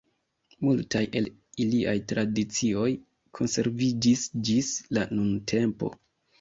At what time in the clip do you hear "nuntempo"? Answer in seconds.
5.17-5.97